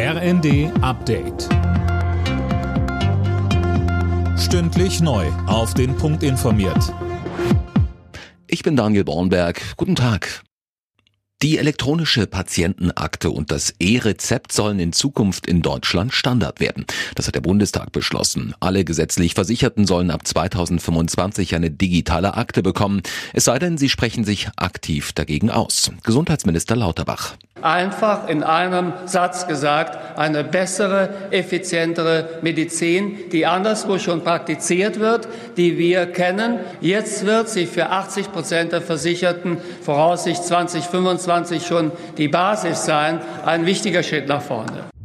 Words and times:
RND 0.00 0.70
Update. 0.80 1.48
Stündlich 4.38 5.00
neu. 5.00 5.26
Auf 5.48 5.74
den 5.74 5.96
Punkt 5.96 6.22
informiert. 6.22 6.94
Ich 8.46 8.62
bin 8.62 8.76
Daniel 8.76 9.02
Bornberg. 9.02 9.60
Guten 9.76 9.96
Tag. 9.96 10.44
Die 11.40 11.56
elektronische 11.56 12.26
Patientenakte 12.26 13.30
und 13.30 13.52
das 13.52 13.72
E-Rezept 13.78 14.50
sollen 14.50 14.80
in 14.80 14.92
Zukunft 14.92 15.46
in 15.46 15.62
Deutschland 15.62 16.12
Standard 16.12 16.58
werden. 16.58 16.84
Das 17.14 17.28
hat 17.28 17.36
der 17.36 17.40
Bundestag 17.42 17.92
beschlossen. 17.92 18.56
Alle 18.58 18.84
gesetzlich 18.84 19.34
Versicherten 19.34 19.86
sollen 19.86 20.10
ab 20.10 20.26
2025 20.26 21.54
eine 21.54 21.70
digitale 21.70 22.34
Akte 22.34 22.64
bekommen. 22.64 23.02
Es 23.34 23.44
sei 23.44 23.60
denn, 23.60 23.78
sie 23.78 23.88
sprechen 23.88 24.24
sich 24.24 24.48
aktiv 24.56 25.12
dagegen 25.12 25.48
aus. 25.48 25.92
Gesundheitsminister 26.02 26.74
Lauterbach. 26.74 27.36
Einfach 27.62 28.26
in 28.26 28.42
einem 28.42 28.92
Satz 29.06 29.46
gesagt, 29.46 30.07
eine 30.18 30.42
bessere, 30.42 31.10
effizientere 31.30 32.40
Medizin, 32.42 33.30
die 33.30 33.46
anderswo 33.46 33.98
schon 33.98 34.24
praktiziert 34.24 34.98
wird, 34.98 35.28
die 35.56 35.78
wir 35.78 36.06
kennen. 36.06 36.58
Jetzt 36.80 37.24
wird 37.24 37.48
sie 37.48 37.66
für 37.66 37.90
80 37.90 38.32
Prozent 38.32 38.72
der 38.72 38.82
Versicherten 38.82 39.58
voraussichtlich 39.82 40.46
2025 40.48 41.64
schon 41.64 41.92
die 42.16 42.28
Basis 42.28 42.84
sein. 42.84 43.20
Ein 43.46 43.64
wichtiger 43.64 44.02
Schritt 44.02 44.26
nach 44.26 44.42
vorne. 44.42 44.97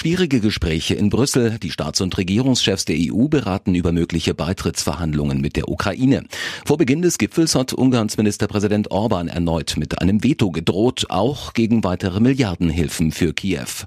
Schwierige 0.00 0.40
Gespräche 0.40 0.94
in 0.94 1.10
Brüssel. 1.10 1.58
Die 1.58 1.70
Staats- 1.70 2.00
und 2.00 2.16
Regierungschefs 2.16 2.86
der 2.86 2.96
EU 2.98 3.28
beraten 3.28 3.74
über 3.74 3.92
mögliche 3.92 4.32
Beitrittsverhandlungen 4.32 5.42
mit 5.42 5.56
der 5.56 5.68
Ukraine. 5.68 6.24
Vor 6.64 6.78
Beginn 6.78 7.02
des 7.02 7.18
Gipfels 7.18 7.54
hat 7.54 7.74
Ungarns 7.74 8.16
Ministerpräsident 8.16 8.90
Orban 8.90 9.28
erneut 9.28 9.74
mit 9.76 10.00
einem 10.00 10.24
Veto 10.24 10.52
gedroht, 10.52 11.04
auch 11.10 11.52
gegen 11.52 11.84
weitere 11.84 12.18
Milliardenhilfen 12.18 13.12
für 13.12 13.34
Kiew. 13.34 13.84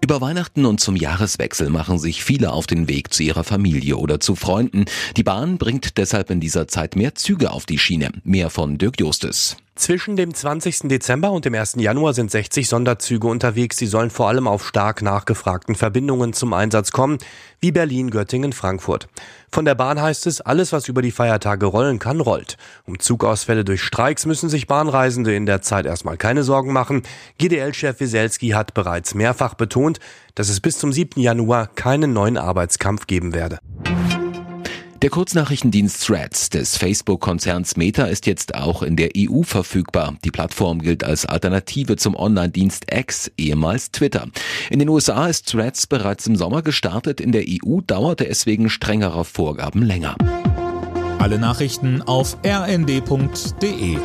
Über 0.00 0.22
Weihnachten 0.22 0.64
und 0.64 0.80
zum 0.80 0.96
Jahreswechsel 0.96 1.68
machen 1.68 1.98
sich 1.98 2.24
viele 2.24 2.50
auf 2.50 2.66
den 2.66 2.88
Weg 2.88 3.12
zu 3.12 3.22
ihrer 3.22 3.44
Familie 3.44 3.98
oder 3.98 4.18
zu 4.18 4.34
Freunden. 4.34 4.86
Die 5.18 5.24
Bahn 5.24 5.58
bringt 5.58 5.98
deshalb 5.98 6.30
in 6.30 6.40
dieser 6.40 6.68
Zeit 6.68 6.96
mehr 6.96 7.14
Züge 7.14 7.50
auf 7.50 7.66
die 7.66 7.78
Schiene. 7.78 8.12
Mehr 8.24 8.48
von 8.48 8.78
Dirk 8.78 8.98
Justes. 8.98 9.58
Zwischen 9.76 10.14
dem 10.14 10.32
20. 10.32 10.82
Dezember 10.84 11.32
und 11.32 11.44
dem 11.44 11.54
1. 11.54 11.74
Januar 11.78 12.14
sind 12.14 12.30
60 12.30 12.68
Sonderzüge 12.68 13.26
unterwegs. 13.26 13.76
Sie 13.76 13.88
sollen 13.88 14.10
vor 14.10 14.28
allem 14.28 14.46
auf 14.46 14.64
stark 14.64 15.02
nachgefragten 15.02 15.74
Verbindungen 15.74 16.32
zum 16.32 16.52
Einsatz 16.52 16.92
kommen, 16.92 17.18
wie 17.58 17.72
Berlin, 17.72 18.10
Göttingen, 18.10 18.52
Frankfurt. 18.52 19.08
Von 19.50 19.64
der 19.64 19.74
Bahn 19.74 20.00
heißt 20.00 20.28
es, 20.28 20.40
alles, 20.40 20.72
was 20.72 20.86
über 20.86 21.02
die 21.02 21.10
Feiertage 21.10 21.66
rollen 21.66 21.98
kann, 21.98 22.20
rollt. 22.20 22.56
Um 22.86 23.00
Zugausfälle 23.00 23.64
durch 23.64 23.82
Streiks 23.82 24.26
müssen 24.26 24.48
sich 24.48 24.68
Bahnreisende 24.68 25.34
in 25.34 25.44
der 25.44 25.60
Zeit 25.60 25.86
erstmal 25.86 26.18
keine 26.18 26.44
Sorgen 26.44 26.72
machen. 26.72 27.02
GDL-Chef 27.38 27.98
Wieselski 27.98 28.50
hat 28.50 28.74
bereits 28.74 29.14
mehrfach 29.14 29.54
betont, 29.54 29.98
dass 30.36 30.50
es 30.50 30.60
bis 30.60 30.78
zum 30.78 30.92
7. 30.92 31.20
Januar 31.20 31.66
keinen 31.66 32.12
neuen 32.12 32.36
Arbeitskampf 32.36 33.08
geben 33.08 33.34
werde. 33.34 33.58
Der 35.04 35.10
Kurznachrichtendienst 35.10 36.06
Threads 36.06 36.48
des 36.48 36.78
Facebook-Konzerns 36.78 37.76
Meta 37.76 38.04
ist 38.04 38.24
jetzt 38.24 38.54
auch 38.54 38.82
in 38.82 38.96
der 38.96 39.10
EU 39.14 39.42
verfügbar. 39.42 40.14
Die 40.24 40.30
Plattform 40.30 40.80
gilt 40.80 41.04
als 41.04 41.26
Alternative 41.26 41.96
zum 41.96 42.16
Online-Dienst 42.16 42.86
X, 42.90 43.30
ehemals 43.36 43.90
Twitter. 43.90 44.28
In 44.70 44.78
den 44.78 44.88
USA 44.88 45.26
ist 45.26 45.50
Threads 45.50 45.86
bereits 45.86 46.26
im 46.26 46.36
Sommer 46.36 46.62
gestartet, 46.62 47.20
in 47.20 47.32
der 47.32 47.44
EU 47.46 47.82
dauerte 47.86 48.26
es 48.26 48.46
wegen 48.46 48.70
strengerer 48.70 49.24
Vorgaben 49.24 49.82
länger. 49.82 50.16
Alle 51.18 51.38
Nachrichten 51.38 52.00
auf 52.00 52.38
rnd.de 52.42 53.98